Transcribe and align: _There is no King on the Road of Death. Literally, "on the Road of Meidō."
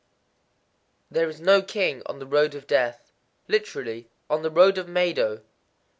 _There 1.11 1.29
is 1.29 1.39
no 1.39 1.61
King 1.61 2.01
on 2.07 2.17
the 2.17 2.25
Road 2.25 2.55
of 2.55 2.65
Death. 2.65 3.11
Literally, 3.47 4.09
"on 4.31 4.41
the 4.41 4.49
Road 4.49 4.79
of 4.79 4.87
Meidō." 4.87 5.43